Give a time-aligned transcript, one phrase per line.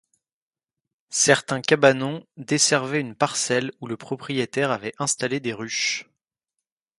[1.11, 6.09] Certains cabanons desservaient une parcelle où le propriétaire avait installé des ruches.